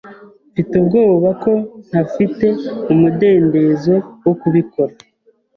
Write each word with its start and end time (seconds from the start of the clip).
Mfite 0.51 0.71
ubwoba 0.81 1.29
ko 1.43 1.51
ntafite 1.87 2.47
umudendezo 2.93 3.95
wo 4.23 4.33
kubikora. 4.41 4.93